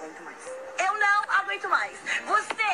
aguento 0.00 0.22
mais. 0.22 0.38
Eu 0.78 0.98
não 0.98 1.30
aguento 1.38 1.68
mais. 1.68 1.98
Você 2.26 2.69